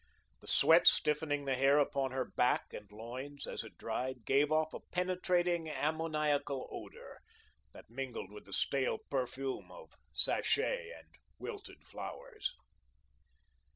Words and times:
The 0.39 0.47
sweat 0.47 0.87
stiffening 0.87 1.45
the 1.45 1.53
hair 1.53 1.77
upon 1.77 2.09
her 2.09 2.25
back 2.25 2.73
and 2.73 2.91
loins, 2.91 3.45
as 3.45 3.63
it 3.63 3.77
dried, 3.77 4.25
gave 4.25 4.51
off 4.51 4.73
a 4.73 4.79
penetrating, 4.79 5.69
ammoniacal 5.69 6.67
odour 6.71 7.21
that 7.73 7.87
mingled 7.87 8.31
with 8.31 8.45
the 8.45 8.53
stale 8.53 8.97
perfume 9.11 9.69
of 9.71 9.93
sachet 10.11 10.91
and 10.97 11.07
wilted 11.37 11.85
flowers. 11.85 12.51